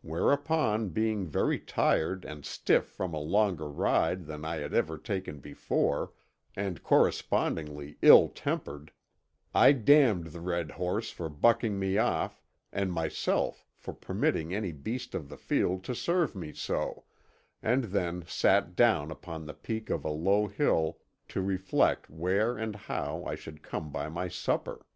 Whereupon, 0.00 0.88
being 0.88 1.26
very 1.26 1.58
tired 1.58 2.24
and 2.24 2.46
stiff 2.46 2.86
from 2.86 3.12
a 3.12 3.18
longer 3.20 3.68
ride 3.68 4.24
than 4.24 4.42
I 4.42 4.56
had 4.56 4.72
ever 4.72 4.96
taken 4.96 5.38
before, 5.38 6.14
and 6.56 6.82
correspondingly 6.82 7.98
ill 8.00 8.30
tempered, 8.30 8.90
I 9.54 9.72
damned 9.72 10.28
the 10.28 10.40
red 10.40 10.70
horse 10.70 11.10
for 11.10 11.28
bucking 11.28 11.78
me 11.78 11.98
off 11.98 12.40
and 12.72 12.90
myself 12.90 13.66
for 13.74 13.92
permitting 13.92 14.54
any 14.54 14.72
beast 14.72 15.14
of 15.14 15.28
the 15.28 15.36
field 15.36 15.84
to 15.84 15.94
serve 15.94 16.34
me 16.34 16.54
so, 16.54 17.04
and 17.62 17.84
then 17.84 18.24
sat 18.26 18.76
down 18.76 19.10
upon 19.10 19.44
the 19.44 19.52
peak 19.52 19.90
of 19.90 20.06
a 20.06 20.10
low 20.10 20.46
hill 20.46 21.00
to 21.28 21.42
reflect 21.42 22.08
where 22.08 22.56
and 22.56 22.74
how 22.76 23.26
I 23.26 23.34
should 23.34 23.60
come 23.62 23.92
by 23.92 24.08
my 24.08 24.28
supper. 24.28 24.86